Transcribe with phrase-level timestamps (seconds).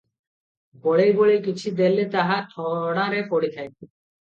[0.85, 3.75] ବଳେଇ ବଳେଇ କିଛି ଦେଲେ ତାହା ଠଣାରେ ପଡ଼ିଥାଏ।